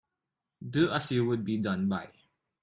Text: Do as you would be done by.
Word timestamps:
Do 0.67 0.89
as 0.89 1.11
you 1.11 1.27
would 1.27 1.45
be 1.45 1.57
done 1.59 1.87
by. 1.87 2.09